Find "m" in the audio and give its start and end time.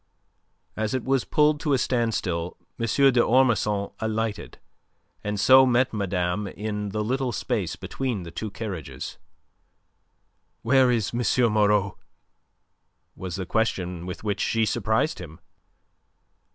2.79-2.85, 11.13-11.51